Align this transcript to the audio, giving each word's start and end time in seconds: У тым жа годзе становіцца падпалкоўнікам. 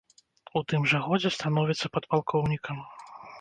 У 0.61 0.61
тым 0.71 0.87
жа 0.93 1.01
годзе 1.07 1.31
становіцца 1.35 1.93
падпалкоўнікам. 1.99 2.83